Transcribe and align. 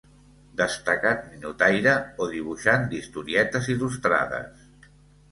Destacat 0.59 1.25
ninotaire 1.33 1.93
o 2.25 2.27
dibuixant 2.31 2.87
d'historietes 2.93 3.69
il·lustrades. 3.75 4.65